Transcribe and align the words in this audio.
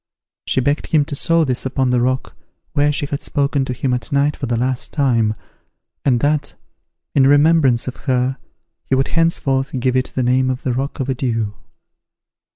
She 0.47 0.61
begged 0.61 0.87
him 0.87 1.05
to 1.05 1.15
sow 1.15 1.43
this 1.43 1.63
upon 1.63 1.91
the 1.91 2.01
rock 2.01 2.35
where 2.73 2.91
she 2.91 3.05
had 3.05 3.21
spoken 3.21 3.65
to 3.65 3.71
him 3.73 3.93
at 3.93 4.11
night 4.11 4.35
for 4.35 4.47
the 4.47 4.57
last 4.57 4.91
time, 4.91 5.35
and 6.03 6.21
that, 6.21 6.55
in 7.13 7.27
remembrance 7.27 7.87
of 7.87 7.97
her, 8.07 8.39
he 8.85 8.95
would 8.95 9.09
henceforth 9.09 9.79
give 9.79 9.95
it 9.95 10.11
the 10.15 10.23
name 10.23 10.49
of 10.49 10.63
the 10.63 10.73
Rock 10.73 10.99
of 10.99 11.07
Adieus. 11.07 11.53